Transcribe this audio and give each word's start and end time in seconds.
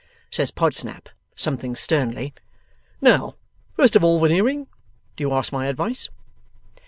Says 0.31 0.49
Podsnap, 0.49 1.09
something 1.35 1.75
sternly, 1.75 2.33
'Now, 3.01 3.35
first 3.73 3.95
of 3.95 4.03
all, 4.03 4.17
Veneering, 4.19 4.65
do 5.15 5.23
you 5.23 5.31
ask 5.31 5.53
my 5.53 5.67
advice? 5.67 6.09